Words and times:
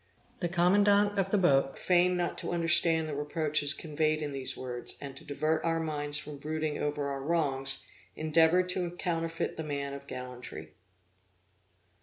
The 0.39 0.49
commandant 0.49 1.19
of 1.19 1.29
the 1.29 1.37
boat 1.37 1.77
feigned 1.77 2.17
not 2.17 2.35
to 2.39 2.49
understand 2.53 3.07
the 3.07 3.13
reproaches 3.15 3.75
conveyed 3.75 4.23
in 4.23 4.31
these 4.31 4.57
words, 4.57 4.95
and, 4.99 5.15
to 5.15 5.23
divert 5.23 5.63
our 5.63 5.79
minds 5.79 6.17
from 6.17 6.37
brooding 6.39 6.79
over 6.79 7.09
our 7.09 7.21
wrongs, 7.21 7.83
endeavored 8.15 8.67
to 8.69 8.89
counterfeit 8.95 9.57
the 9.57 9.63
man 9.63 9.93
of 9.93 10.07
gallantry. 10.07 10.73